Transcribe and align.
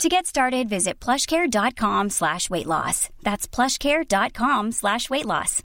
To 0.00 0.08
get 0.08 0.26
started, 0.26 0.68
visit 0.68 0.98
plushcare.com 0.98 2.10
slash 2.10 2.50
weight 2.50 2.66
loss. 2.66 3.08
That's 3.22 3.46
plushcare.com 3.46 4.72
slash 4.72 5.08
weight 5.10 5.26
loss. 5.26 5.62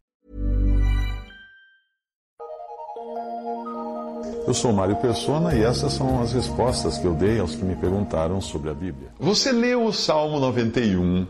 Eu 4.45 4.53
sou 4.53 4.71
Mário 4.71 4.95
Persona 4.97 5.53
e 5.55 5.63
essas 5.63 5.93
são 5.93 6.21
as 6.21 6.31
respostas 6.33 6.97
que 6.97 7.05
eu 7.05 7.13
dei 7.13 7.39
aos 7.39 7.55
que 7.55 7.63
me 7.65 7.75
perguntaram 7.75 8.39
sobre 8.39 8.69
a 8.69 8.73
Bíblia. 8.73 9.09
Você 9.19 9.51
leu 9.51 9.85
o 9.85 9.91
Salmo 9.93 10.39
91, 10.39 11.27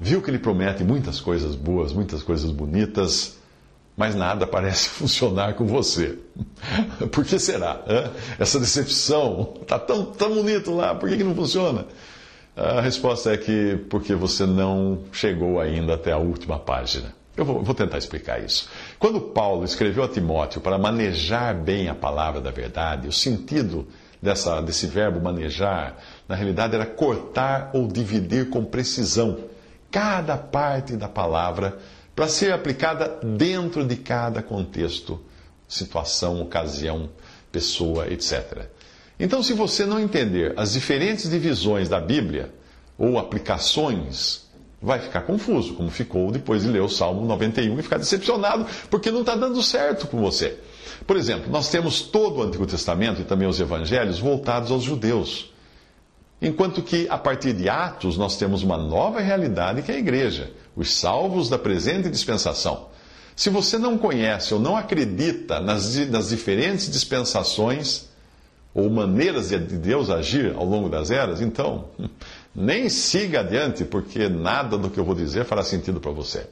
viu 0.00 0.22
que 0.22 0.30
ele 0.30 0.38
promete 0.38 0.82
muitas 0.84 1.20
coisas 1.20 1.54
boas, 1.54 1.92
muitas 1.92 2.22
coisas 2.22 2.50
bonitas, 2.50 3.36
mas 3.96 4.14
nada 4.14 4.46
parece 4.48 4.88
funcionar 4.88 5.54
com 5.54 5.66
você. 5.66 6.18
Por 7.12 7.24
que 7.24 7.38
será? 7.38 7.82
Essa 8.38 8.58
decepção 8.58 9.54
está 9.60 9.78
tão, 9.78 10.06
tão 10.06 10.34
bonito 10.34 10.70
lá, 10.70 10.94
por 10.94 11.08
que, 11.10 11.16
que 11.18 11.24
não 11.24 11.34
funciona? 11.34 11.86
A 12.56 12.80
resposta 12.80 13.34
é 13.34 13.36
que 13.36 13.76
porque 13.90 14.14
você 14.14 14.46
não 14.46 15.04
chegou 15.12 15.60
ainda 15.60 15.92
até 15.92 16.10
a 16.10 16.16
última 16.16 16.58
página. 16.58 17.14
Eu 17.36 17.44
vou, 17.44 17.62
vou, 17.62 17.74
tentar 17.74 17.98
explicar 17.98 18.42
isso. 18.42 18.70
Quando 18.98 19.20
Paulo 19.20 19.62
escreveu 19.62 20.02
a 20.02 20.08
Timóteo 20.08 20.62
para 20.62 20.78
manejar 20.78 21.54
bem 21.54 21.90
a 21.90 21.94
palavra 21.94 22.40
da 22.40 22.50
verdade, 22.50 23.08
o 23.08 23.12
sentido 23.12 23.86
dessa, 24.22 24.62
desse 24.62 24.86
verbo 24.86 25.20
manejar, 25.20 25.98
na 26.26 26.34
realidade, 26.34 26.74
era 26.74 26.86
cortar 26.86 27.72
ou 27.74 27.86
dividir 27.86 28.48
com 28.48 28.64
precisão 28.64 29.38
cada 29.90 30.38
parte 30.38 30.96
da 30.96 31.08
palavra 31.08 31.76
para 32.14 32.26
ser 32.26 32.54
aplicada 32.54 33.20
dentro 33.22 33.86
de 33.86 33.96
cada 33.96 34.42
contexto, 34.42 35.20
situação, 35.68 36.40
ocasião, 36.40 37.10
pessoa, 37.52 38.10
etc. 38.10 38.66
Então, 39.18 39.42
se 39.42 39.54
você 39.54 39.86
não 39.86 39.98
entender 39.98 40.52
as 40.56 40.74
diferentes 40.74 41.30
divisões 41.30 41.88
da 41.88 42.00
Bíblia 42.00 42.52
ou 42.98 43.18
aplicações, 43.18 44.46
vai 44.80 44.98
ficar 44.98 45.22
confuso, 45.22 45.74
como 45.74 45.90
ficou 45.90 46.30
depois 46.30 46.62
de 46.62 46.68
ler 46.68 46.82
o 46.82 46.88
Salmo 46.88 47.26
91 47.26 47.78
e 47.78 47.82
ficar 47.82 47.98
decepcionado 47.98 48.66
porque 48.90 49.10
não 49.10 49.20
está 49.20 49.34
dando 49.34 49.62
certo 49.62 50.06
com 50.06 50.18
você. 50.20 50.58
Por 51.06 51.16
exemplo, 51.16 51.50
nós 51.50 51.70
temos 51.70 52.02
todo 52.02 52.38
o 52.38 52.42
Antigo 52.42 52.66
Testamento 52.66 53.20
e 53.20 53.24
também 53.24 53.48
os 53.48 53.58
Evangelhos 53.58 54.18
voltados 54.18 54.70
aos 54.70 54.82
judeus. 54.82 55.52
Enquanto 56.40 56.82
que, 56.82 57.06
a 57.08 57.16
partir 57.16 57.54
de 57.54 57.68
Atos, 57.68 58.18
nós 58.18 58.36
temos 58.36 58.62
uma 58.62 58.76
nova 58.76 59.20
realidade 59.20 59.80
que 59.82 59.90
é 59.90 59.94
a 59.94 59.98
igreja, 59.98 60.52
os 60.76 60.92
salvos 60.94 61.48
da 61.48 61.58
presente 61.58 62.10
dispensação. 62.10 62.88
Se 63.34 63.48
você 63.48 63.78
não 63.78 63.96
conhece 63.96 64.52
ou 64.52 64.60
não 64.60 64.76
acredita 64.76 65.60
nas, 65.60 65.96
nas 66.08 66.28
diferentes 66.28 66.90
dispensações 66.90 68.05
ou 68.76 68.90
maneiras 68.90 69.48
de 69.48 69.58
Deus 69.58 70.10
agir 70.10 70.54
ao 70.54 70.66
longo 70.66 70.90
das 70.90 71.10
eras, 71.10 71.40
então 71.40 71.86
nem 72.54 72.90
siga 72.90 73.40
adiante, 73.40 73.86
porque 73.86 74.28
nada 74.28 74.76
do 74.76 74.90
que 74.90 75.00
eu 75.00 75.04
vou 75.04 75.14
dizer 75.14 75.46
fará 75.46 75.62
sentido 75.62 75.98
para 75.98 76.10
você. 76.10 76.46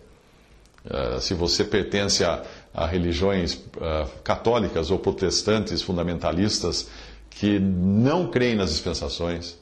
Uh, 0.87 1.21
se 1.21 1.35
você 1.35 1.63
pertence 1.65 2.25
a, 2.25 2.43
a 2.73 2.87
religiões 2.87 3.53
uh, 3.53 4.09
católicas 4.23 4.91
ou 4.91 4.99
protestantes 4.99 5.83
fundamentalistas 5.83 6.89
que 7.29 7.59
não 7.59 8.31
creem 8.31 8.57
nas 8.57 8.71
dispensações, 8.71 9.59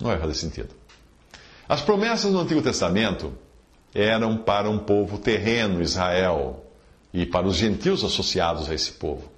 não 0.00 0.10
vai 0.10 0.18
fazer 0.18 0.34
sentido. 0.34 0.70
As 1.68 1.80
promessas 1.80 2.32
no 2.32 2.40
Antigo 2.40 2.60
Testamento 2.60 3.32
eram 3.94 4.36
para 4.36 4.68
um 4.68 4.78
povo 4.78 5.16
terreno, 5.16 5.80
Israel, 5.80 6.64
e 7.12 7.24
para 7.24 7.46
os 7.46 7.54
gentios 7.54 8.02
associados 8.02 8.68
a 8.68 8.74
esse 8.74 8.90
povo. 8.90 9.33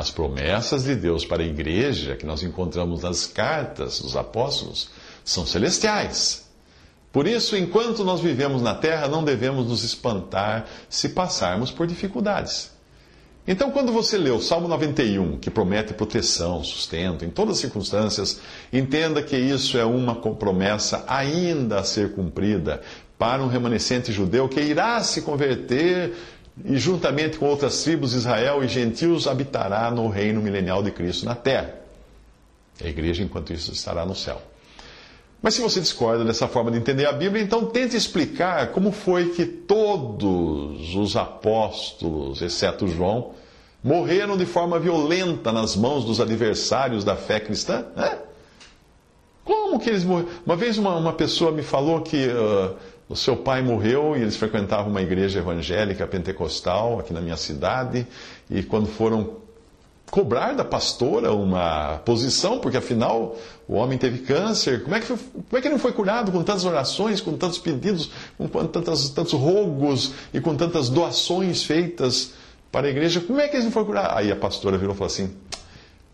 As 0.00 0.10
promessas 0.10 0.84
de 0.84 0.94
Deus 0.94 1.26
para 1.26 1.42
a 1.42 1.46
igreja, 1.46 2.16
que 2.16 2.24
nós 2.24 2.42
encontramos 2.42 3.02
nas 3.02 3.26
cartas 3.26 4.00
dos 4.00 4.16
apóstolos, 4.16 4.88
são 5.22 5.44
celestiais. 5.44 6.48
Por 7.12 7.26
isso, 7.26 7.54
enquanto 7.54 8.02
nós 8.02 8.18
vivemos 8.18 8.62
na 8.62 8.74
terra, 8.74 9.08
não 9.08 9.22
devemos 9.22 9.66
nos 9.66 9.84
espantar 9.84 10.64
se 10.88 11.10
passarmos 11.10 11.70
por 11.70 11.86
dificuldades. 11.86 12.70
Então, 13.46 13.70
quando 13.70 13.92
você 13.92 14.16
lê 14.16 14.30
o 14.30 14.40
Salmo 14.40 14.68
91, 14.68 15.36
que 15.36 15.50
promete 15.50 15.92
proteção, 15.92 16.64
sustento 16.64 17.22
em 17.26 17.28
todas 17.28 17.56
as 17.56 17.60
circunstâncias, 17.60 18.40
entenda 18.72 19.22
que 19.22 19.36
isso 19.36 19.76
é 19.76 19.84
uma 19.84 20.14
promessa 20.14 21.04
ainda 21.06 21.78
a 21.78 21.84
ser 21.84 22.14
cumprida 22.14 22.80
para 23.18 23.42
um 23.42 23.48
remanescente 23.48 24.12
judeu 24.12 24.48
que 24.48 24.62
irá 24.62 25.02
se 25.02 25.20
converter 25.20 26.14
e, 26.64 26.78
juntamente 26.78 27.38
com 27.38 27.46
outras 27.46 27.82
tribos, 27.82 28.12
Israel 28.12 28.62
e 28.62 28.68
gentios, 28.68 29.26
habitará 29.26 29.90
no 29.90 30.08
reino 30.08 30.40
milenial 30.40 30.82
de 30.82 30.90
Cristo 30.90 31.26
na 31.26 31.34
terra. 31.34 31.74
A 32.82 32.88
igreja, 32.88 33.22
enquanto 33.22 33.52
isso, 33.52 33.72
estará 33.72 34.06
no 34.06 34.14
céu. 34.14 34.40
Mas 35.42 35.54
se 35.54 35.62
você 35.62 35.80
discorda 35.80 36.24
dessa 36.24 36.46
forma 36.46 36.70
de 36.70 36.78
entender 36.78 37.06
a 37.06 37.12
Bíblia, 37.12 37.42
então 37.42 37.64
tente 37.64 37.96
explicar 37.96 38.68
como 38.72 38.92
foi 38.92 39.30
que 39.30 39.46
todos 39.46 40.94
os 40.94 41.16
apóstolos, 41.16 42.42
exceto 42.42 42.86
João, 42.86 43.32
morreram 43.82 44.36
de 44.36 44.44
forma 44.44 44.78
violenta 44.78 45.50
nas 45.50 45.74
mãos 45.74 46.04
dos 46.04 46.20
adversários 46.20 47.04
da 47.04 47.16
fé 47.16 47.40
cristã. 47.40 47.86
Né? 47.96 48.18
Como 49.42 49.80
que 49.80 49.88
eles 49.88 50.04
morreram? 50.04 50.28
Uma 50.44 50.56
vez 50.56 50.76
uma, 50.76 50.94
uma 50.96 51.12
pessoa 51.14 51.50
me 51.50 51.62
falou 51.62 52.02
que 52.02 52.28
uh, 52.28 52.76
o 53.10 53.16
seu 53.16 53.36
pai 53.36 53.60
morreu 53.60 54.16
e 54.16 54.22
eles 54.22 54.36
frequentavam 54.36 54.88
uma 54.88 55.02
igreja 55.02 55.40
evangélica 55.40 56.06
pentecostal 56.06 57.00
aqui 57.00 57.12
na 57.12 57.20
minha 57.20 57.36
cidade, 57.36 58.06
e 58.48 58.62
quando 58.62 58.86
foram 58.86 59.40
cobrar 60.08 60.52
da 60.52 60.64
pastora 60.64 61.32
uma 61.32 61.98
posição, 62.04 62.60
porque 62.60 62.76
afinal 62.76 63.36
o 63.66 63.74
homem 63.74 63.98
teve 63.98 64.18
câncer. 64.18 64.84
Como 64.84 64.94
é 64.94 65.00
que, 65.00 65.06
foi, 65.06 65.16
como 65.16 65.58
é 65.58 65.60
que 65.60 65.66
ele 65.66 65.74
não 65.74 65.80
foi 65.80 65.92
curado 65.92 66.30
com 66.30 66.42
tantas 66.44 66.64
orações, 66.64 67.20
com 67.20 67.36
tantos 67.36 67.58
pedidos, 67.58 68.12
com 68.38 68.46
tantos, 68.46 69.10
tantos 69.10 69.32
rogos 69.32 70.12
e 70.32 70.40
com 70.40 70.56
tantas 70.56 70.88
doações 70.88 71.64
feitas 71.64 72.34
para 72.70 72.86
a 72.86 72.90
igreja? 72.90 73.20
Como 73.20 73.40
é 73.40 73.48
que 73.48 73.56
ele 73.56 73.64
não 73.64 73.72
foi 73.72 73.84
curado? 73.84 74.18
Aí 74.18 74.30
a 74.30 74.36
pastora 74.36 74.78
virou 74.78 74.94
e 74.94 74.98
falou 74.98 75.12
assim: 75.12 75.34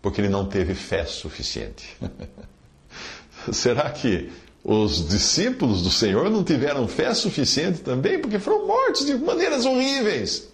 porque 0.01 0.19
ele 0.19 0.29
não 0.29 0.47
teve 0.47 0.73
fé 0.73 1.05
suficiente. 1.05 1.95
Será 3.51 3.87
que 3.91 4.31
os 4.69 5.07
discípulos 5.07 5.81
do 5.81 5.89
Senhor 5.89 6.29
não 6.29 6.43
tiveram 6.43 6.89
fé 6.89 7.13
suficiente 7.13 7.79
também? 7.79 8.19
Porque 8.19 8.37
foram 8.37 8.67
mortos 8.67 9.05
de 9.05 9.15
maneiras 9.15 9.65
horríveis. 9.65 10.49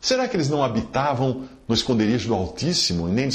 Será 0.00 0.26
que 0.26 0.34
eles 0.36 0.48
não 0.48 0.64
habitavam 0.64 1.48
no 1.68 1.72
esconderijo 1.72 2.26
do 2.26 2.34
Altíssimo 2.34 3.08
e 3.08 3.12
nem 3.12 3.28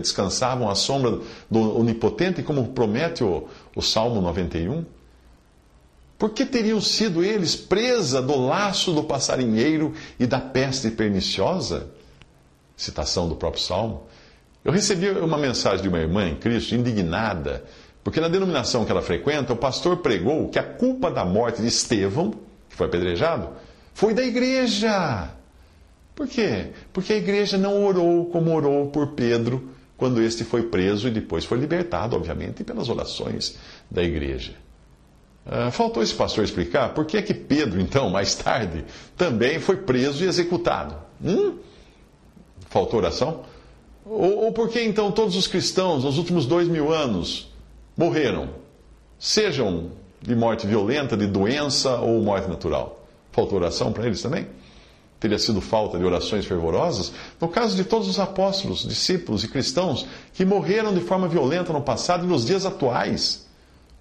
descansavam 0.00 0.70
à 0.70 0.74
sombra 0.74 1.20
do 1.50 1.78
Onipotente, 1.78 2.42
como 2.42 2.68
promete 2.68 3.22
o, 3.22 3.46
o 3.74 3.82
Salmo 3.82 4.22
91? 4.22 4.86
Por 6.18 6.30
que 6.30 6.46
teriam 6.46 6.80
sido 6.80 7.22
eles 7.22 7.54
presa 7.54 8.22
do 8.22 8.46
laço 8.46 8.90
do 8.94 9.04
passarinheiro 9.04 9.92
e 10.18 10.26
da 10.26 10.40
peste 10.40 10.90
perniciosa? 10.90 11.90
Citação 12.74 13.28
do 13.28 13.36
próprio 13.36 13.62
Salmo. 13.62 14.04
Eu 14.64 14.72
recebi 14.72 15.10
uma 15.10 15.36
mensagem 15.36 15.82
de 15.82 15.88
uma 15.88 15.98
irmã 15.98 16.26
em 16.26 16.36
Cristo 16.36 16.74
indignada, 16.74 17.64
porque 18.06 18.20
na 18.20 18.28
denominação 18.28 18.84
que 18.84 18.92
ela 18.92 19.02
frequenta, 19.02 19.52
o 19.52 19.56
pastor 19.56 19.96
pregou 19.96 20.48
que 20.48 20.60
a 20.60 20.62
culpa 20.62 21.10
da 21.10 21.24
morte 21.24 21.60
de 21.60 21.66
Estevão, 21.66 22.30
que 22.70 22.76
foi 22.76 22.86
apedrejado, 22.86 23.48
foi 23.92 24.14
da 24.14 24.22
igreja. 24.22 25.30
Por 26.14 26.28
quê? 26.28 26.68
Porque 26.92 27.14
a 27.14 27.16
igreja 27.16 27.58
não 27.58 27.84
orou 27.84 28.26
como 28.26 28.54
orou 28.54 28.86
por 28.90 29.08
Pedro 29.08 29.70
quando 29.96 30.22
este 30.22 30.44
foi 30.44 30.62
preso 30.62 31.08
e 31.08 31.10
depois 31.10 31.44
foi 31.44 31.58
libertado, 31.58 32.14
obviamente, 32.14 32.62
pelas 32.62 32.88
orações 32.88 33.58
da 33.90 34.04
igreja. 34.04 34.52
Uh, 35.44 35.72
faltou 35.72 36.00
esse 36.00 36.14
pastor 36.14 36.44
explicar 36.44 36.94
por 36.94 37.06
que 37.06 37.16
é 37.16 37.22
que 37.22 37.34
Pedro, 37.34 37.80
então, 37.80 38.08
mais 38.08 38.36
tarde, 38.36 38.84
também 39.16 39.58
foi 39.58 39.78
preso 39.78 40.22
e 40.22 40.28
executado. 40.28 40.94
Hum? 41.20 41.56
Faltou 42.70 43.00
oração? 43.00 43.42
Ou, 44.04 44.44
ou 44.44 44.52
por 44.52 44.68
que 44.68 44.80
então 44.80 45.10
todos 45.10 45.34
os 45.34 45.48
cristãos, 45.48 46.04
nos 46.04 46.18
últimos 46.18 46.46
dois 46.46 46.68
mil 46.68 46.92
anos, 46.92 47.55
morreram? 47.96 48.50
Sejam 49.18 49.90
de 50.20 50.34
morte 50.34 50.66
violenta, 50.66 51.16
de 51.16 51.26
doença 51.26 51.96
ou 51.96 52.20
morte 52.22 52.48
natural. 52.48 53.06
Faltou 53.32 53.58
oração 53.58 53.92
para 53.92 54.06
eles 54.06 54.20
também? 54.22 54.46
teria 55.18 55.38
sido 55.38 55.60
falta 55.60 55.98
de 55.98 56.04
orações 56.04 56.44
fervorosas, 56.44 57.12
no 57.40 57.48
caso 57.48 57.76
de 57.76 57.84
todos 57.84 58.08
os 58.08 58.18
apóstolos, 58.18 58.86
discípulos 58.86 59.42
e 59.44 59.48
cristãos 59.48 60.06
que 60.32 60.44
morreram 60.44 60.94
de 60.94 61.00
forma 61.00 61.26
violenta 61.26 61.72
no 61.72 61.80
passado 61.80 62.24
e 62.24 62.28
nos 62.28 62.44
dias 62.44 62.66
atuais, 62.66 63.46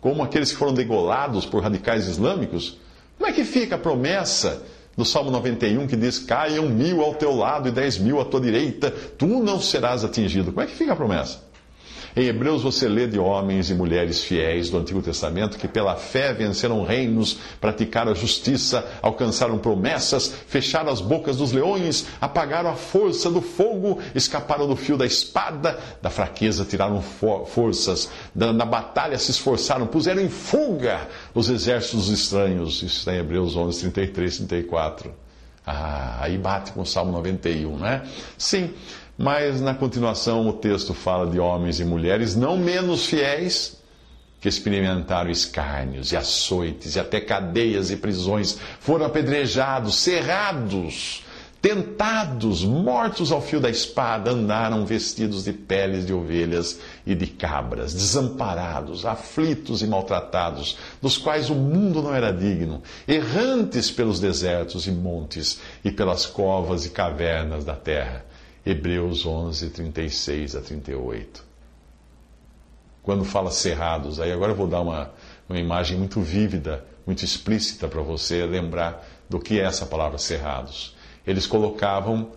como 0.01 0.21
aqueles 0.21 0.51
que 0.51 0.57
foram 0.57 0.73
degolados 0.73 1.45
por 1.45 1.63
radicais 1.63 2.07
islâmicos, 2.07 2.77
como 3.17 3.29
é 3.29 3.33
que 3.33 3.43
fica 3.43 3.75
a 3.75 3.79
promessa 3.79 4.61
No 4.97 5.03
Salmo 5.03 5.29
91, 5.29 5.87
que 5.87 5.95
diz: 5.97 6.19
Caiam 6.19 6.69
mil 6.69 7.01
ao 7.01 7.15
teu 7.15 7.35
lado 7.35 7.67
e 7.67 7.71
dez 7.71 7.97
mil 7.97 8.21
à 8.21 8.23
tua 8.23 8.39
direita, 8.39 8.91
tu 8.91 9.27
não 9.27 9.59
serás 9.59 10.05
atingido. 10.05 10.53
Como 10.53 10.61
é 10.61 10.67
que 10.67 10.75
fica 10.75 10.93
a 10.93 10.95
promessa? 10.95 11.43
Em 12.15 12.27
Hebreus 12.27 12.63
você 12.63 12.87
lê 12.87 13.07
de 13.07 13.19
homens 13.19 13.69
e 13.69 13.73
mulheres 13.73 14.23
fiéis 14.23 14.69
do 14.69 14.77
Antigo 14.77 15.01
Testamento 15.01 15.57
que 15.57 15.67
pela 15.67 15.97
fé 15.97 16.33
venceram 16.33 16.81
reinos, 16.81 17.37
praticaram 17.59 18.13
a 18.13 18.15
justiça, 18.15 18.87
alcançaram 19.01 19.57
promessas, 19.57 20.33
fecharam 20.47 20.89
as 20.89 21.01
bocas 21.01 21.35
dos 21.35 21.51
leões, 21.51 22.05
apagaram 22.21 22.69
a 22.69 22.75
força 22.75 23.29
do 23.29 23.41
fogo, 23.41 23.99
escaparam 24.15 24.65
do 24.65 24.77
fio 24.77 24.95
da 24.95 25.05
espada, 25.05 25.77
da 26.01 26.09
fraqueza 26.09 26.63
tiraram 26.63 27.01
forças, 27.01 28.09
na 28.33 28.65
batalha 28.65 29.17
se 29.17 29.31
esforçaram, 29.31 29.85
puseram 29.85 30.21
em 30.21 30.29
fuga 30.29 31.09
os 31.33 31.49
exércitos 31.49 32.07
estranhos. 32.07 32.75
Isso 32.77 32.99
está 32.99 33.13
em 33.13 33.17
Hebreus 33.17 33.57
11, 33.57 33.91
33, 33.91 34.37
34. 34.37 35.13
Ah, 35.67 36.19
aí 36.21 36.37
bate 36.37 36.71
com 36.71 36.81
o 36.81 36.85
Salmo 36.85 37.11
91, 37.11 37.77
né? 37.77 38.03
Sim. 38.37 38.71
Mas 39.17 39.61
na 39.61 39.73
continuação 39.73 40.47
o 40.47 40.53
texto 40.53 40.93
fala 40.93 41.29
de 41.29 41.39
homens 41.39 41.79
e 41.79 41.85
mulheres 41.85 42.35
não 42.35 42.57
menos 42.57 43.05
fiéis 43.05 43.77
que 44.41 44.49
experimentaram 44.49 45.31
escárnios 45.31 46.11
e 46.11 46.17
açoites 46.17 46.95
e 46.95 46.99
até 46.99 47.19
cadeias 47.19 47.89
e 47.89 47.97
prisões, 47.97 48.59
foram 48.79 49.05
apedrejados, 49.05 49.95
cerrados, 49.95 51.23
tentados, 51.61 52.63
mortos 52.63 53.31
ao 53.31 53.41
fio 53.41 53.59
da 53.59 53.71
espada, 53.71 54.29
andaram 54.29 54.85
vestidos 54.85 55.45
de 55.45 55.53
peles 55.53 56.05
de 56.05 56.13
ovelhas 56.13 56.79
e 57.07 57.15
de 57.15 57.25
cabras, 57.25 57.91
desamparados, 57.91 59.03
aflitos 59.03 59.81
e 59.81 59.87
maltratados, 59.87 60.77
dos 61.01 61.17
quais 61.17 61.49
o 61.49 61.55
mundo 61.55 62.03
não 62.03 62.13
era 62.13 62.31
digno, 62.31 62.83
errantes 63.07 63.89
pelos 63.89 64.19
desertos 64.19 64.85
e 64.85 64.91
montes 64.91 65.59
e 65.83 65.89
pelas 65.89 66.27
covas 66.27 66.85
e 66.85 66.91
cavernas 66.91 67.65
da 67.65 67.75
terra 67.75 68.25
Hebreus 68.65 69.27
11, 69.27 69.69
36 69.69 70.55
a 70.55 70.61
38. 70.61 71.43
Quando 73.03 73.23
fala 73.23 73.51
cerrados, 73.51 74.19
aí 74.19 74.31
agora 74.31 74.53
eu 74.53 74.55
vou 74.55 74.65
dar 74.65 74.81
uma, 74.81 75.11
uma 75.47 75.59
imagem 75.59 75.95
muito 75.99 76.19
vívida, 76.19 76.83
muito 77.05 77.23
explícita 77.23 77.87
para 77.87 78.01
você 78.01 78.43
lembrar 78.43 79.05
do 79.29 79.39
que 79.39 79.59
é 79.59 79.63
essa 79.63 79.85
palavra 79.85 80.17
cerrados. 80.17 80.95
Eles 81.27 81.45
colocavam 81.45 82.31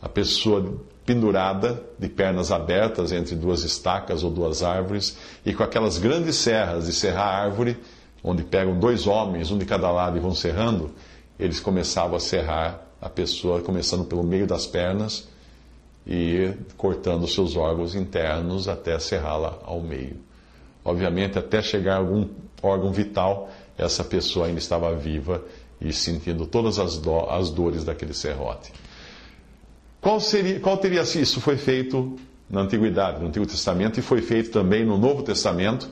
a 0.00 0.08
pessoa 0.08 0.80
pendurada, 1.04 1.82
de 1.98 2.08
pernas 2.08 2.50
abertas 2.50 3.12
entre 3.12 3.34
duas 3.34 3.62
estacas 3.62 4.24
ou 4.24 4.30
duas 4.30 4.62
árvores, 4.62 5.18
e 5.44 5.52
com 5.52 5.62
aquelas 5.62 5.98
grandes 5.98 6.36
serras 6.36 6.86
de 6.86 6.92
serrar 6.94 7.42
árvore, 7.42 7.78
onde 8.24 8.42
pegam 8.42 8.78
dois 8.80 9.06
homens, 9.06 9.50
um 9.50 9.58
de 9.58 9.66
cada 9.66 9.90
lado, 9.90 10.16
e 10.16 10.20
vão 10.20 10.34
serrando, 10.34 10.94
eles 11.38 11.60
começavam 11.60 12.16
a 12.16 12.20
serrar 12.20 12.80
a 12.98 13.10
pessoa, 13.10 13.60
começando 13.60 14.06
pelo 14.06 14.24
meio 14.24 14.46
das 14.46 14.66
pernas 14.66 15.28
e 16.06 16.52
cortando 16.76 17.26
seus 17.26 17.56
órgãos 17.56 17.94
internos 17.94 18.68
até 18.68 18.98
serrá-la 18.98 19.58
ao 19.64 19.80
meio. 19.80 20.16
Obviamente, 20.84 21.38
até 21.38 21.60
chegar 21.60 21.94
a 21.94 21.98
algum 21.98 22.28
órgão 22.62 22.92
vital, 22.92 23.50
essa 23.76 24.04
pessoa 24.04 24.46
ainda 24.46 24.58
estava 24.60 24.94
viva 24.94 25.42
e 25.80 25.92
sentindo 25.92 26.46
todas 26.46 26.78
as, 26.78 26.96
do, 26.96 27.18
as 27.28 27.50
dores 27.50 27.84
daquele 27.84 28.14
serrote. 28.14 28.72
Qual, 30.00 30.20
seria, 30.20 30.60
qual 30.60 30.76
teria 30.76 31.04
sido? 31.04 31.22
Isso 31.22 31.40
foi 31.40 31.56
feito 31.56 32.16
na 32.48 32.60
Antiguidade, 32.60 33.20
no 33.20 33.26
Antigo 33.26 33.44
Testamento, 33.44 33.98
e 33.98 34.02
foi 34.02 34.22
feito 34.22 34.50
também 34.50 34.84
no 34.86 34.96
Novo 34.96 35.24
Testamento, 35.24 35.90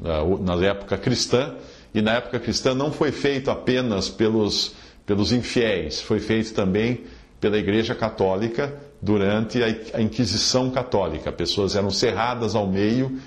na, 0.00 0.24
na 0.24 0.66
época 0.66 0.96
cristã, 0.96 1.54
e 1.94 2.00
na 2.00 2.12
época 2.12 2.40
cristã 2.40 2.74
não 2.74 2.90
foi 2.90 3.12
feito 3.12 3.50
apenas 3.50 4.08
pelos, 4.08 4.74
pelos 5.04 5.32
infiéis, 5.32 6.00
foi 6.00 6.20
feito 6.20 6.54
também 6.54 7.04
pela 7.40 7.56
Igreja 7.56 7.94
Católica 7.94 8.74
durante 9.00 9.62
a 9.62 10.00
Inquisição 10.00 10.70
Católica. 10.70 11.30
Pessoas 11.30 11.76
eram 11.76 11.90
cerradas 11.90 12.54
ao 12.54 12.66
meio 12.66 13.20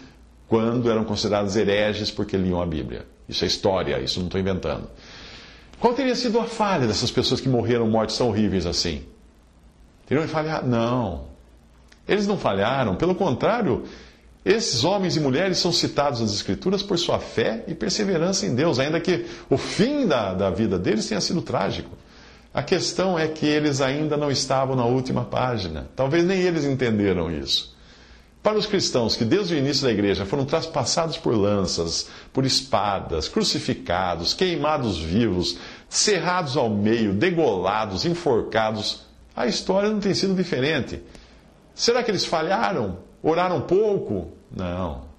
quando 0.48 0.92
eram 0.92 1.04
consideradas 1.04 1.56
hereges 1.56 2.12
porque 2.12 2.36
liam 2.36 2.62
a 2.62 2.66
Bíblia. 2.66 3.06
Isso 3.28 3.46
é 3.46 3.48
história, 3.48 4.00
isso 4.00 4.20
não 4.20 4.28
estou 4.28 4.40
inventando. 4.40 4.90
Qual 5.80 5.94
teria 5.94 6.16
sido 6.16 6.40
a 6.40 6.44
falha 6.44 6.86
dessas 6.86 7.10
pessoas 7.10 7.40
que 7.40 7.50
morreram 7.50 7.90
mortes 7.90 8.18
tão 8.18 8.28
horríveis 8.28 8.66
assim? 8.66 9.04
Teriam 10.06 10.28
falhado? 10.28 10.68
Não. 10.68 11.26
Eles 12.08 12.28
não 12.28 12.38
falharam, 12.38 12.96
pelo 12.96 13.16
contrário, 13.16 13.86
esses 14.44 14.84
homens 14.84 15.16
e 15.16 15.20
mulheres 15.20 15.60
são 15.60 15.72
citados 15.72 16.20
nas 16.20 16.34
Escrituras 16.34 16.84
por 16.84 17.00
sua 17.00 17.20
fé 17.20 17.64
e 17.68 17.74
perseverança 17.74 18.46
em 18.46 18.54
Deus, 18.54 18.80
ainda 18.80 19.00
que 19.00 19.26
o 19.50 19.58
fim 19.58 20.06
da, 20.06 20.34
da 20.34 20.50
vida 20.50 20.78
deles 20.78 21.08
tenha 21.08 21.22
sido 21.22 21.42
trágico. 21.42 21.96
A 22.54 22.62
questão 22.62 23.18
é 23.18 23.28
que 23.28 23.46
eles 23.46 23.80
ainda 23.80 24.18
não 24.18 24.30
estavam 24.30 24.76
na 24.76 24.84
última 24.84 25.24
página. 25.24 25.88
Talvez 25.96 26.26
nem 26.26 26.42
eles 26.42 26.66
entenderam 26.66 27.32
isso. 27.32 27.76
Para 28.44 28.58
os 28.58 28.66
cristãos 28.66 29.16
que 29.16 29.24
desde 29.24 29.54
o 29.54 29.58
início 29.58 29.84
da 29.84 29.92
igreja 29.92 30.26
foram 30.26 30.46
traspassados 30.46 31.18
por 31.18 31.36
lanças, 31.36 32.10
por 32.34 32.44
espadas, 32.44 33.28
crucificados, 33.30 34.34
queimados 34.34 34.98
vivos, 34.98 35.58
cerrados 35.88 36.58
ao 36.58 36.70
meio, 36.70 37.14
degolados, 37.14 38.04
enforcados, 38.04 39.04
a 39.36 39.46
história 39.46 39.90
não 39.90 40.00
tem 40.00 40.14
sido 40.14 40.34
diferente. 40.34 41.02
Será 41.76 42.04
que 42.04 42.12
eles 42.12 42.26
falharam? 42.26 43.00
Oraram 43.22 43.62
pouco? 43.62 44.32
Não. 44.52 45.11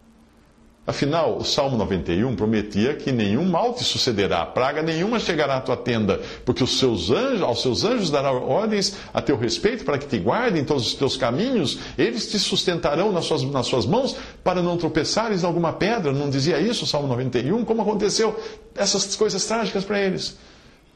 Afinal, 0.85 1.39
o 1.39 1.45
Salmo 1.45 1.77
91 1.77 2.35
prometia 2.35 2.95
que 2.95 3.13
nenhum 3.13 3.45
mal 3.45 3.73
te 3.73 3.85
sucederá, 3.85 4.45
praga 4.45 4.83
nenhuma 4.83 5.21
chegará 5.21 5.59
à 5.59 5.61
tua 5.61 5.77
tenda, 5.77 6.21
porque 6.45 6.65
os 6.65 6.77
seus 6.77 7.09
anjos, 7.09 7.43
aos 7.43 7.63
seus 7.63 7.85
anjos 7.85 8.11
dará 8.11 8.33
ordens 8.33 8.97
a 9.15 9.23
teu 9.23 9.37
respeito 9.37 9.85
para 9.85 9.97
que 9.97 10.07
te 10.09 10.19
guardem 10.19 10.65
todos 10.65 10.89
os 10.89 10.95
teus 10.95 11.17
caminhos, 11.17 11.79
eles 11.97 12.29
te 12.29 12.37
sustentarão 12.37 13.13
nas 13.13 13.27
suas, 13.27 13.45
nas 13.45 13.67
suas 13.69 13.87
mãos 13.87 14.17
para 14.43 14.61
não 14.61 14.77
tropeçares 14.77 15.45
em 15.45 15.47
alguma 15.47 15.73
pedra. 15.73 16.11
Não 16.13 16.29
dizia 16.29 16.59
isso 16.61 16.83
o 16.83 16.87
Salmo 16.89 17.07
91? 17.07 17.65
Como 17.65 17.83
aconteceu 17.83 18.37
essas 18.75 19.15
coisas 19.15 19.45
trágicas 19.45 19.85
para 19.85 20.01
eles? 20.01 20.37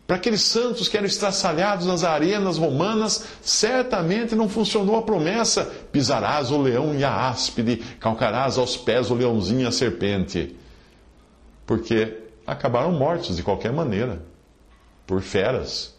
Para 0.07 0.17
aqueles 0.17 0.43
santos 0.43 0.89
que 0.89 0.97
eram 0.97 1.07
estraçalhados 1.07 1.87
nas 1.87 2.05
arenas 2.05 2.59
romanas, 2.59 3.25
certamente 3.43 4.37
não 4.37 4.49
funcionou 4.49 4.97
a 4.97 5.03
promessa: 5.03 5.65
pisarás 5.91 6.53
o 6.53 6.63
leão 6.63 6.95
e 6.95 7.03
a 7.03 7.29
áspide, 7.29 7.79
calcarás 7.99 8.57
aos 8.57 8.77
pés 8.77 9.11
o 9.11 9.15
leãozinho 9.15 9.63
e 9.63 9.67
a 9.67 9.73
serpente. 9.73 10.55
Porque 11.67 12.19
acabaram 12.47 12.93
mortos 12.93 13.37
de 13.37 13.43
qualquer 13.43 13.73
maneira, 13.73 14.23
por 15.05 15.21
feras. 15.21 15.97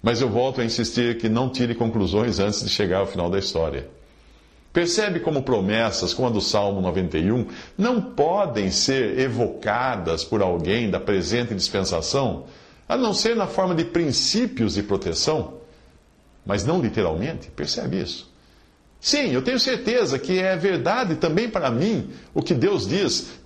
Mas 0.00 0.20
eu 0.20 0.28
volto 0.28 0.60
a 0.60 0.64
insistir 0.64 1.18
que 1.18 1.28
não 1.28 1.48
tire 1.48 1.74
conclusões 1.74 2.38
antes 2.38 2.62
de 2.62 2.68
chegar 2.68 2.98
ao 2.98 3.06
final 3.06 3.28
da 3.28 3.38
história. 3.38 3.88
Percebe 4.72 5.20
como 5.20 5.42
promessas, 5.42 6.14
como 6.14 6.28
a 6.28 6.30
do 6.30 6.40
Salmo 6.40 6.80
91, 6.80 7.46
não 7.76 8.00
podem 8.00 8.70
ser 8.70 9.18
evocadas 9.18 10.24
por 10.24 10.40
alguém 10.40 10.88
da 10.88 10.98
presente 10.98 11.54
dispensação 11.54 12.44
a 12.92 12.96
não 12.96 13.14
ser 13.14 13.34
na 13.34 13.46
forma 13.46 13.74
de 13.74 13.84
princípios 13.84 14.74
de 14.74 14.82
proteção, 14.82 15.54
mas 16.44 16.64
não 16.64 16.80
literalmente. 16.80 17.50
Percebe 17.50 18.00
isso? 18.02 18.30
Sim, 19.00 19.32
eu 19.32 19.42
tenho 19.42 19.58
certeza 19.58 20.18
que 20.18 20.38
é 20.38 20.56
verdade 20.56 21.16
também 21.16 21.48
para 21.48 21.70
mim 21.70 22.10
o 22.34 22.42
que 22.42 22.54
Deus 22.54 22.86
diz 22.86 23.41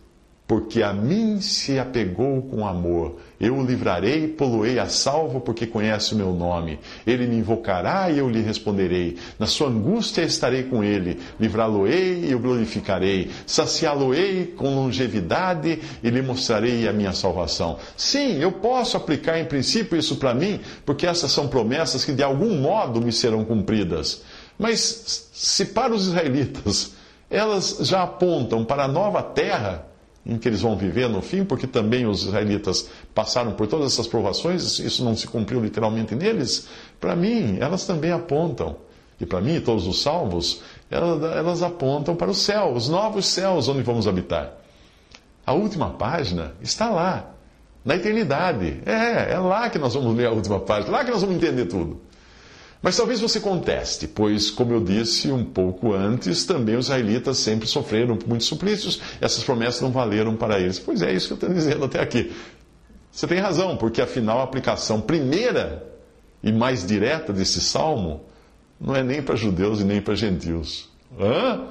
porque 0.46 0.80
a 0.80 0.92
mim 0.92 1.40
se 1.40 1.76
apegou 1.76 2.40
com 2.42 2.66
amor. 2.66 3.16
Eu 3.38 3.56
o 3.56 3.66
livrarei, 3.66 4.28
poluei 4.28 4.78
a 4.78 4.88
salvo, 4.88 5.40
porque 5.40 5.66
conhece 5.66 6.14
o 6.14 6.16
meu 6.16 6.32
nome. 6.32 6.78
Ele 7.04 7.26
me 7.26 7.36
invocará 7.36 8.08
e 8.10 8.18
eu 8.18 8.30
lhe 8.30 8.40
responderei. 8.40 9.16
Na 9.40 9.46
sua 9.46 9.68
angústia 9.68 10.22
estarei 10.22 10.62
com 10.62 10.84
ele. 10.84 11.18
Livrá-lo-ei 11.40 12.26
e 12.30 12.34
o 12.34 12.38
glorificarei. 12.38 13.30
Saciá-lo-ei 13.44 14.54
com 14.56 14.72
longevidade 14.72 15.80
e 16.00 16.10
lhe 16.10 16.22
mostrarei 16.22 16.86
a 16.86 16.92
minha 16.92 17.12
salvação. 17.12 17.78
Sim, 17.96 18.38
eu 18.38 18.52
posso 18.52 18.96
aplicar 18.96 19.40
em 19.40 19.44
princípio 19.44 19.98
isso 19.98 20.16
para 20.16 20.32
mim, 20.32 20.60
porque 20.84 21.06
essas 21.06 21.32
são 21.32 21.48
promessas 21.48 22.04
que 22.04 22.12
de 22.12 22.22
algum 22.22 22.56
modo 22.56 23.00
me 23.00 23.12
serão 23.12 23.44
cumpridas. 23.44 24.22
Mas 24.56 25.28
se 25.32 25.66
para 25.66 25.92
os 25.92 26.06
israelitas 26.06 26.94
elas 27.28 27.78
já 27.80 28.04
apontam 28.04 28.64
para 28.64 28.84
a 28.84 28.88
nova 28.88 29.20
terra, 29.20 29.84
em 30.26 30.36
que 30.36 30.48
eles 30.48 30.60
vão 30.60 30.76
viver 30.76 31.08
no 31.08 31.22
fim, 31.22 31.44
porque 31.44 31.66
também 31.66 32.06
os 32.06 32.24
israelitas 32.24 32.88
passaram 33.14 33.52
por 33.52 33.66
todas 33.66 33.92
essas 33.92 34.06
provações, 34.06 34.78
isso 34.78 35.04
não 35.04 35.16
se 35.16 35.26
cumpriu 35.26 35.60
literalmente 35.60 36.14
neles, 36.14 36.68
para 37.00 37.14
mim, 37.14 37.58
elas 37.60 37.86
também 37.86 38.10
apontam, 38.10 38.76
e 39.20 39.24
para 39.24 39.40
mim, 39.40 39.60
todos 39.60 39.86
os 39.86 40.02
salvos, 40.02 40.62
elas, 40.90 41.22
elas 41.36 41.62
apontam 41.62 42.16
para 42.16 42.30
o 42.30 42.34
céu, 42.34 42.72
os 42.72 42.88
novos 42.88 43.26
céus 43.26 43.68
onde 43.68 43.82
vamos 43.82 44.06
habitar. 44.06 44.52
A 45.46 45.52
última 45.52 45.90
página 45.90 46.52
está 46.60 46.90
lá, 46.90 47.36
na 47.86 47.94
eternidade. 47.94 48.80
É, 48.84 49.32
é 49.32 49.38
lá 49.38 49.70
que 49.70 49.78
nós 49.78 49.94
vamos 49.94 50.16
ler 50.16 50.26
a 50.26 50.32
última 50.32 50.58
página, 50.58 50.90
lá 50.90 51.04
que 51.04 51.10
nós 51.12 51.20
vamos 51.20 51.36
entender 51.36 51.66
tudo. 51.66 52.00
Mas 52.82 52.96
talvez 52.96 53.20
você 53.20 53.40
conteste, 53.40 54.06
pois, 54.06 54.50
como 54.50 54.72
eu 54.72 54.80
disse 54.80 55.32
um 55.32 55.44
pouco 55.44 55.92
antes, 55.94 56.44
também 56.44 56.76
os 56.76 56.86
israelitas 56.86 57.38
sempre 57.38 57.66
sofreram 57.66 58.18
muitos 58.26 58.46
suplícios, 58.46 59.00
essas 59.20 59.42
promessas 59.42 59.80
não 59.80 59.90
valeram 59.90 60.36
para 60.36 60.60
eles. 60.60 60.78
Pois 60.78 61.02
é, 61.02 61.12
isso 61.12 61.28
que 61.28 61.32
eu 61.32 61.36
estou 61.36 61.50
dizendo 61.54 61.84
até 61.84 62.00
aqui. 62.00 62.32
Você 63.10 63.26
tem 63.26 63.38
razão, 63.38 63.76
porque 63.76 64.02
afinal 64.02 64.40
a 64.40 64.44
aplicação 64.44 65.00
primeira 65.00 65.86
e 66.42 66.52
mais 66.52 66.86
direta 66.86 67.32
desse 67.32 67.60
salmo 67.60 68.20
não 68.80 68.94
é 68.94 69.02
nem 69.02 69.22
para 69.22 69.34
judeus 69.34 69.80
e 69.80 69.84
nem 69.84 70.02
para 70.02 70.14
gentios. 70.14 70.88
Hã? 71.18 71.68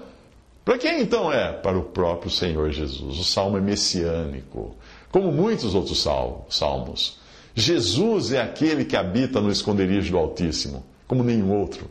Para 0.66 0.80
quem 0.80 1.02
então 1.02 1.32
é? 1.32 1.52
Para 1.54 1.78
o 1.78 1.84
próprio 1.84 2.32
Senhor 2.32 2.72
Jesus. 2.72 3.20
O 3.20 3.24
salmo 3.24 3.58
é 3.58 3.62
messiânico, 3.62 4.76
como 5.12 5.32
muitos 5.32 5.76
outros 5.76 6.04
salmos. 6.50 7.20
Jesus 7.54 8.34
é 8.34 8.42
aquele 8.42 8.84
que 8.84 8.98
habita 8.98 9.40
no 9.40 9.52
esconderijo 9.52 10.12
do 10.12 10.18
Altíssimo, 10.18 10.84
como 11.08 11.24
nenhum 11.24 11.52
outro. 11.52 11.90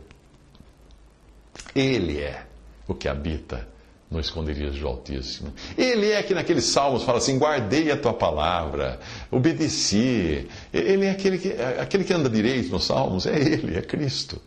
Ele 1.75 2.19
é 2.19 2.45
o 2.87 2.93
que 2.93 3.07
habita 3.07 3.67
no 4.09 4.19
esconderijo 4.19 4.79
do 4.79 4.87
Altíssimo. 4.87 5.53
Ele 5.77 6.11
é 6.11 6.21
que 6.23 6.33
naqueles 6.33 6.65
salmos 6.65 7.03
fala 7.03 7.17
assim: 7.17 7.37
guardei 7.37 7.91
a 7.91 7.97
tua 7.97 8.13
palavra, 8.13 8.99
obedeci. 9.31 10.47
Ele 10.71 11.05
é 11.05 11.11
aquele 11.11 11.37
que, 11.37 11.51
aquele 11.79 12.03
que 12.03 12.13
anda 12.13 12.29
direito 12.29 12.69
nos 12.69 12.85
salmos, 12.85 13.25
é 13.25 13.37
ele, 13.37 13.77
é 13.77 13.81
Cristo. 13.81 14.41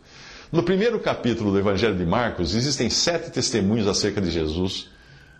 No 0.51 0.63
primeiro 0.63 0.99
capítulo 0.99 1.51
do 1.51 1.59
Evangelho 1.59 1.95
de 1.95 2.05
Marcos, 2.05 2.55
existem 2.55 2.89
sete 2.89 3.29
testemunhos 3.29 3.87
acerca 3.87 4.19
de 4.19 4.31
Jesus. 4.31 4.89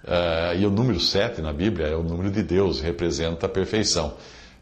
Uh, 0.03 0.55
e 0.57 0.65
o 0.65 0.69
número 0.69 0.99
sete 0.99 1.41
na 1.41 1.51
Bíblia 1.51 1.87
é 1.87 1.95
o 1.95 2.03
número 2.03 2.31
de 2.31 2.41
Deus, 2.41 2.79
representa 2.79 3.47
a 3.47 3.49
perfeição. 3.49 4.15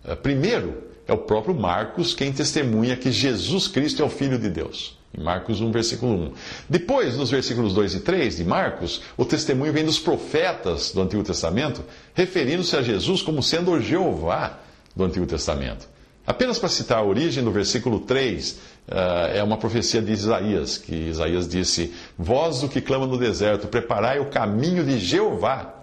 Uh, 0.04 0.16
primeiro, 0.16 0.82
é 1.08 1.14
o 1.14 1.18
próprio 1.18 1.56
Marcos 1.56 2.14
quem 2.14 2.32
testemunha 2.32 2.98
que 2.98 3.12
Jesus 3.12 3.68
Cristo 3.68 4.02
é 4.02 4.06
o 4.06 4.10
Filho 4.10 4.38
de 4.38 4.50
Deus. 4.50 4.98
Em 5.18 5.24
Marcos 5.24 5.62
1, 5.62 5.72
versículo 5.72 6.14
1. 6.14 6.34
Depois, 6.70 7.16
nos 7.16 7.32
versículos 7.32 7.74
2 7.74 7.96
e 7.96 8.00
3 8.02 8.38
de 8.38 8.44
Marcos, 8.44 9.02
o 9.16 9.24
testemunho 9.24 9.72
vem 9.72 9.86
dos 9.86 9.98
profetas 9.98 10.92
do 10.92 11.02
Antigo 11.02 11.24
Testamento, 11.24 11.84
referindo-se 12.14 12.76
a 12.76 12.82
Jesus 12.82 13.22
como 13.22 13.42
sendo 13.42 13.72
o 13.72 13.82
Jeová 13.82 14.60
do 14.96 15.06
Antigo 15.06 15.26
Testamento. 15.26 15.88
Apenas 16.26 16.60
para 16.60 16.68
citar 16.68 16.98
a 16.98 17.04
origem 17.04 17.44
do 17.44 17.52
versículo 17.52 18.02
3, 18.02 18.58
Uh, 18.88 19.36
é 19.36 19.44
uma 19.44 19.58
profecia 19.58 20.02
de 20.02 20.14
Isaías, 20.14 20.78
que 20.78 20.96
Isaías 20.96 21.46
disse: 21.46 21.94
Vós 22.18 22.62
do 22.62 22.70
que 22.70 22.80
clama 22.80 23.06
no 23.06 23.18
deserto, 23.18 23.68
preparai 23.68 24.18
o 24.20 24.30
caminho 24.30 24.82
de 24.86 24.98
Jeová, 24.98 25.77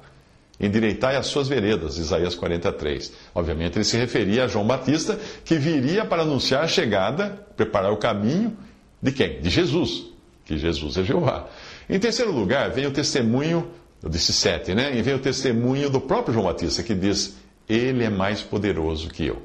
endireitai 0.58 1.16
as 1.16 1.26
suas 1.26 1.49
veredas. 1.49 1.99
Isaías 1.99 2.34
43. 2.34 3.12
Obviamente 3.34 3.76
ele 3.76 3.84
se 3.84 3.96
referia 3.96 4.44
a 4.44 4.49
João 4.49 4.66
Batista, 4.66 5.18
que 5.44 5.56
viria 5.56 6.04
para 6.04 6.23
anunciar 6.23 6.64
a 6.64 6.68
chegada, 6.68 7.46
preparar 7.56 7.92
o 7.92 7.96
caminho 7.96 8.56
de 9.02 9.12
quem? 9.12 9.40
De 9.40 9.50
Jesus, 9.50 10.06
que 10.44 10.56
Jesus 10.56 10.96
é 10.96 11.04
Jeová. 11.04 11.49
Em 11.88 11.99
terceiro 11.99 12.32
lugar, 12.32 12.70
vem 12.70 12.87
o 12.87 12.90
testemunho, 12.90 13.70
eu 14.02 14.08
disse 14.08 14.32
sete, 14.32 14.75
né? 14.75 14.96
E 14.96 15.02
vem 15.02 15.14
o 15.14 15.18
testemunho 15.18 15.90
do 15.90 16.00
próprio 16.00 16.32
João 16.32 16.46
Batista, 16.46 16.82
que 16.82 16.94
diz: 16.94 17.37
Ele 17.68 18.04
é 18.04 18.11
mais 18.11 18.40
poderoso 18.40 19.08
que 19.08 19.26
eu. 19.26 19.42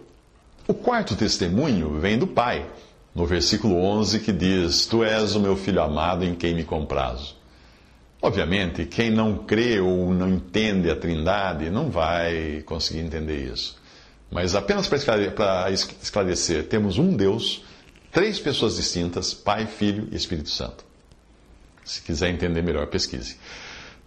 O 0.67 0.73
quarto 0.73 1.15
testemunho 1.15 1.99
vem 1.99 2.17
do 2.17 2.27
Pai 2.27 2.65
no 3.13 3.25
versículo 3.25 3.75
11, 3.75 4.19
que 4.19 4.31
diz: 4.31 4.85
Tu 4.85 5.03
és 5.03 5.35
o 5.35 5.39
meu 5.39 5.57
filho 5.57 5.81
amado 5.81 6.23
em 6.23 6.35
quem 6.35 6.53
me 6.53 6.63
comprazo. 6.63 7.38
Obviamente, 8.21 8.85
quem 8.85 9.09
não 9.09 9.37
crê 9.45 9.79
ou 9.79 10.13
não 10.13 10.29
entende 10.29 10.89
a 10.89 10.95
Trindade 10.95 11.69
não 11.69 11.89
vai 11.89 12.61
conseguir 12.65 12.99
entender 12.99 13.51
isso. 13.51 13.77
Mas 14.29 14.55
apenas 14.55 14.87
para 14.87 15.71
esclarecer, 15.71 16.67
temos 16.67 16.97
um 16.97 17.15
Deus, 17.15 17.63
três 18.11 18.39
pessoas 18.39 18.75
distintas: 18.75 19.33
Pai, 19.33 19.65
Filho 19.65 20.07
e 20.11 20.15
Espírito 20.15 20.49
Santo. 20.49 20.83
Se 21.85 22.01
quiser 22.01 22.29
entender 22.29 22.61
melhor, 22.61 22.87
pesquise. 22.87 23.37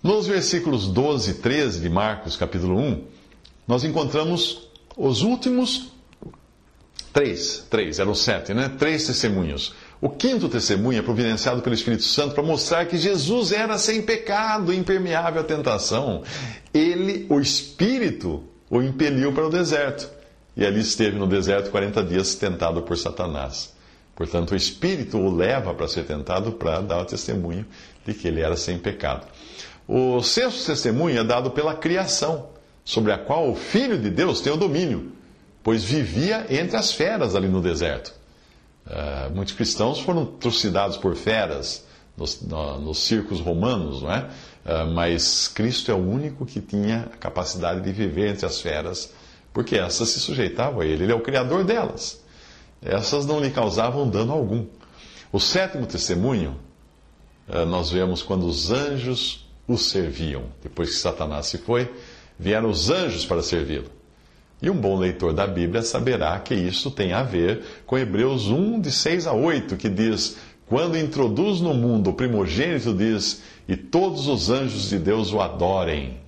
Nos 0.03 0.27
versículos 0.27 0.89
12 0.89 1.31
e 1.31 1.35
13 1.35 1.81
de 1.81 1.89
Marcos, 1.89 2.37
capítulo 2.37 2.79
1, 2.79 3.05
nós 3.67 3.83
encontramos 3.83 4.69
os 4.97 5.23
últimos 5.23 5.93
Três, 7.13 7.67
três, 7.69 7.99
eram 7.99 8.15
sete, 8.15 8.55
né? 8.55 8.71
Três 8.71 9.07
testemunhos. 9.07 9.75
O 10.03 10.11
quinto 10.11 10.49
testemunho 10.49 10.99
é 10.99 11.03
providenciado 11.03 11.63
pelo 11.63 11.77
Espírito 11.77 12.03
Santo 12.03 12.35
para 12.35 12.43
mostrar 12.43 12.87
que 12.87 12.99
Jesus 12.99 13.53
era 13.53 13.79
sem 13.79 14.03
pecado, 14.03 14.75
impermeável 14.75 15.41
à 15.41 15.45
tentação. 15.45 16.25
Ele, 16.75 17.25
o 17.31 17.41
Espírito, 17.41 18.43
o 18.69 18.83
impeliu 18.83 19.33
para 19.33 19.47
o 19.47 19.49
deserto. 19.49 20.11
E 20.57 20.67
ali 20.67 20.81
esteve 20.81 21.17
no 21.17 21.29
deserto 21.29 21.71
40 21.71 22.03
dias 22.03 22.35
tentado 22.35 22.83
por 22.83 22.99
Satanás. 22.99 23.73
Portanto, 24.17 24.51
o 24.51 24.57
Espírito 24.57 25.19
o 25.19 25.33
leva 25.33 25.73
para 25.73 25.87
ser 25.87 26.03
tentado 26.03 26.51
para 26.51 26.81
dar 26.81 27.03
o 27.03 27.05
testemunho 27.05 27.65
de 28.05 28.13
que 28.13 28.27
ele 28.27 28.41
era 28.41 28.57
sem 28.57 28.79
pecado. 28.79 29.29
O 29.87 30.21
sexto 30.21 30.67
testemunho 30.67 31.21
é 31.21 31.23
dado 31.23 31.53
pela 31.53 31.77
criação, 31.77 32.49
sobre 32.85 33.13
a 33.13 33.19
qual 33.19 33.49
o 33.49 33.55
Filho 33.55 33.97
de 33.97 34.11
Deus 34.11 34.41
tem 34.41 34.53
o 34.53 34.57
domínio 34.57 35.13
pois 35.63 35.85
vivia 35.85 36.47
entre 36.51 36.77
as 36.77 36.93
feras 36.93 37.35
ali 37.35 37.49
no 37.49 37.61
deserto. 37.61 38.13
Uh, 38.87 39.35
muitos 39.35 39.55
cristãos 39.55 40.01
foram 40.01 40.27
trucidados 40.27 40.97
por 40.97 41.15
feras 41.15 41.85
nos, 42.17 42.41
no, 42.43 42.81
nos 42.81 42.99
circos 42.99 43.41
romanos, 43.41 44.03
não 44.03 44.13
é? 44.13 44.29
Uh, 44.65 44.91
mas 44.93 45.49
Cristo 45.49 45.91
é 45.91 45.95
o 45.95 45.99
único 45.99 46.45
que 46.45 46.61
tinha 46.61 47.09
a 47.13 47.17
capacidade 47.17 47.81
de 47.81 47.93
viver 47.93 48.31
entre 48.31 48.45
as 48.45 48.61
feras, 48.61 49.13
porque 49.53 49.77
essas 49.77 50.09
se 50.09 50.21
sujeitavam 50.21 50.81
a 50.81 50.85
Ele. 50.85 51.05
Ele 51.05 51.13
é 51.13 51.15
o 51.15 51.21
criador 51.21 51.65
delas. 51.65 52.21
Essas 52.83 53.25
não 53.25 53.41
lhe 53.41 53.51
causavam 53.51 54.09
dano 54.09 54.33
algum. 54.33 54.67
O 55.33 55.39
sétimo 55.39 55.87
testemunho, 55.87 56.57
uh, 57.49 57.65
nós 57.65 57.91
vemos 57.91 58.23
quando 58.23 58.47
os 58.47 58.71
anjos 58.71 59.47
o 59.67 59.79
serviam. 59.79 60.45
Depois 60.63 60.91
que 60.91 60.97
Satanás 60.97 61.47
se 61.47 61.59
foi, 61.59 61.91
vieram 62.39 62.69
os 62.69 62.91
anjos 62.91 63.25
para 63.25 63.43
servi-lo. 63.43 64.02
E 64.63 64.71
um 64.71 64.77
bom 64.77 64.97
leitor 64.97 65.33
da 65.33 65.45
Bíblia 65.45 65.83
saberá 65.83 66.39
que 66.39 66.55
isso 66.55 66.89
tem 66.89 67.13
a 67.13 67.25
ver 67.25 67.65
com 67.85 67.99
Hebreus 67.99 68.47
1, 68.47 68.81
de 68.81 68.93
6 68.93 69.27
a 69.27 69.33
8, 69.33 69.77
que 69.77 69.89
diz: 69.89 70.37
Quando 70.67 70.97
introduz 70.97 71.61
no 71.61 71.75
mundo 71.75 72.11
o 72.11 72.15
primogênito, 72.15 72.95
diz: 72.95 73.43
E 73.67 73.77
todos 73.77 74.29
os 74.29 74.51
anjos 74.51 74.89
de 74.89 75.01
Deus 75.01 75.33
o 75.33 75.41
adorem. 75.41 76.19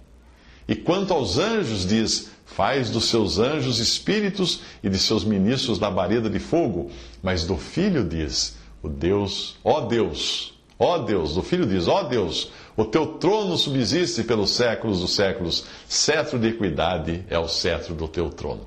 E 0.66 0.74
quanto 0.74 1.12
aos 1.12 1.38
anjos, 1.38 1.86
diz: 1.86 2.30
Faz 2.44 2.90
dos 2.90 3.04
seus 3.04 3.38
anjos 3.38 3.78
espíritos 3.78 4.62
e 4.82 4.88
de 4.88 4.98
seus 4.98 5.24
ministros 5.24 5.78
labareda 5.78 6.28
de 6.28 6.40
fogo. 6.40 6.90
Mas 7.22 7.46
do 7.46 7.56
filho 7.56 8.02
diz: 8.02 8.56
O 8.82 8.88
Deus, 8.88 9.56
ó 9.62 9.82
Deus, 9.82 10.53
ó 10.84 10.98
Deus, 10.98 11.34
do 11.34 11.42
filho 11.42 11.66
diz: 11.66 11.88
Ó 11.88 12.02
Deus, 12.04 12.50
o 12.76 12.84
teu 12.84 13.06
trono 13.06 13.56
subsiste 13.56 14.22
pelos 14.24 14.50
séculos 14.50 15.00
dos 15.00 15.14
séculos. 15.14 15.64
Cetro 15.88 16.38
de 16.38 16.48
equidade 16.48 17.24
é 17.28 17.38
o 17.38 17.48
cetro 17.48 17.94
do 17.94 18.06
teu 18.08 18.30
trono. 18.30 18.66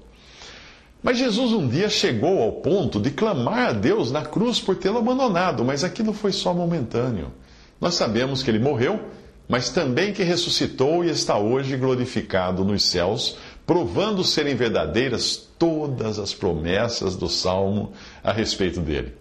Mas 1.02 1.18
Jesus 1.18 1.54
um 1.54 1.68
dia 1.68 1.90
chegou 1.90 2.42
ao 2.42 2.54
ponto 2.54 3.00
de 3.00 3.12
clamar 3.12 3.70
a 3.70 3.72
Deus 3.72 4.12
na 4.12 4.24
cruz 4.24 4.60
por 4.60 4.76
tê-lo 4.76 4.98
abandonado, 4.98 5.64
mas 5.64 5.84
aquilo 5.84 6.12
foi 6.12 6.32
só 6.32 6.54
momentâneo. 6.54 7.32
Nós 7.80 7.94
sabemos 7.94 8.42
que 8.42 8.50
ele 8.50 8.60
morreu, 8.60 9.00
mas 9.48 9.70
também 9.70 10.12
que 10.12 10.24
ressuscitou 10.24 11.06
e 11.06 11.10
está 11.10 11.38
hoje 11.38 11.78
glorificado 11.78 12.66
nos 12.66 12.84
céus, 12.84 13.38
provando 13.66 14.24
serem 14.24 14.56
verdadeiras 14.56 15.48
todas 15.58 16.20
as 16.20 16.34
promessas 16.34 17.16
do 17.16 17.30
Salmo 17.30 17.94
a 18.24 18.32
respeito 18.32 18.82
dele. 18.82 19.14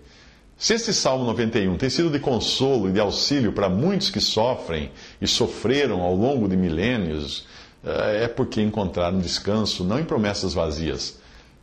Se 0.58 0.72
este 0.72 0.92
Salmo 0.94 1.24
91 1.26 1.76
tem 1.76 1.90
sido 1.90 2.08
de 2.08 2.18
consolo 2.18 2.88
e 2.88 2.92
de 2.92 2.98
auxílio 2.98 3.52
para 3.52 3.68
muitos 3.68 4.08
que 4.08 4.20
sofrem 4.20 4.90
e 5.20 5.26
sofreram 5.26 6.00
ao 6.00 6.14
longo 6.14 6.48
de 6.48 6.56
milênios, 6.56 7.46
eh, 7.84 8.24
é 8.24 8.28
porque 8.28 8.62
encontraram 8.62 9.18
descanso 9.18 9.84
não 9.84 10.00
em 10.00 10.04
promessas 10.04 10.54
vazias, 10.54 11.18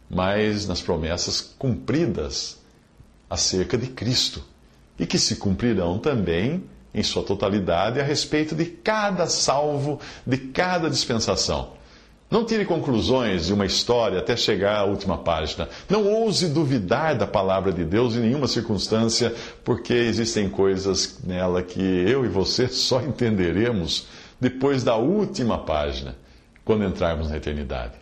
mas 0.07 0.67
nas 0.67 0.79
promessas 0.79 1.41
cumpridas 1.41 2.59
acerca 3.27 3.75
de 3.79 3.88
Cristo 3.88 4.43
e 5.00 5.07
que 5.07 5.17
se 5.17 5.38
cumprirão 5.38 5.97
também 5.97 6.63
em 6.93 7.01
sua 7.01 7.23
totalidade 7.23 8.00
a 8.00 8.03
respeito 8.03 8.53
de 8.53 8.65
cada 8.65 9.25
salvo, 9.25 10.00
de 10.25 10.38
cada 10.38 10.88
dispensação. 10.88 11.71
Não 12.34 12.44
tire 12.44 12.66
conclusões 12.66 13.46
de 13.46 13.54
uma 13.54 13.63
história 13.63 14.18
até 14.18 14.36
chegar 14.36 14.80
à 14.80 14.84
última 14.86 15.20
página. 15.20 15.70
Não 15.88 16.08
ouse 16.12 16.48
duvidar 16.50 17.16
da 17.16 17.28
palavra 17.28 17.72
de 17.72 17.86
Deus 17.86 18.16
em 18.16 18.22
nenhuma 18.22 18.48
circunstância, 18.48 19.32
porque 19.63 19.94
existem 19.94 20.50
coisas 20.50 21.20
nela 21.24 21.62
que 21.62 21.80
eu 21.80 22.25
e 22.25 22.28
você 22.28 22.68
só 22.68 23.04
entenderemos 23.04 24.08
depois 24.42 24.84
da 24.84 24.96
última 24.96 25.60
página, 25.60 26.16
quando 26.66 26.84
entrarmos 26.86 27.30
na 27.30 27.38
eternidade. 27.38 27.94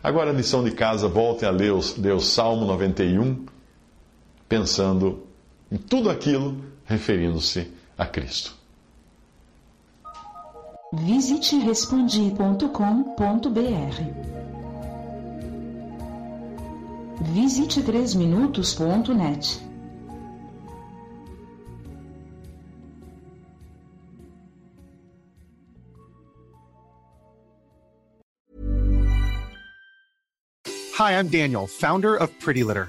Agora, 0.00 0.30
a 0.30 0.32
lição 0.32 0.62
de 0.62 0.70
casa, 0.70 1.08
volte 1.08 1.44
a 1.44 1.50
ler 1.50 1.72
ler 1.98 2.12
o 2.12 2.20
Salmo 2.20 2.66
91, 2.66 3.46
pensando 4.48 5.26
em 5.72 5.76
tudo 5.76 6.08
aquilo 6.08 6.64
referindo-se 6.84 7.66
a 7.98 8.06
Cristo. 8.06 8.54
Visite 10.98 11.56
respondi.com.br. 11.60 12.36
Visite 17.20 17.82
3minutos.net. 17.82 19.60
Hi, 30.94 31.18
I'm 31.18 31.28
Daniel, 31.28 31.66
founder 31.66 32.16
of 32.16 32.30
Pretty 32.40 32.64
Litter. 32.64 32.88